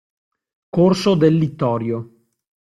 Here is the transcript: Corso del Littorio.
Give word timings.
Corso 0.77 1.13
del 1.13 1.35
Littorio. 1.35 2.11